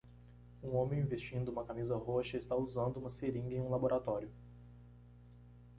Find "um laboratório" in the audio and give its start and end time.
3.61-4.31